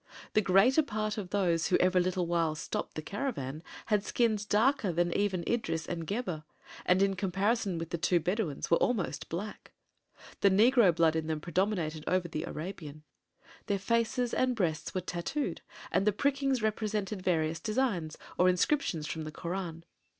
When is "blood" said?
10.95-11.15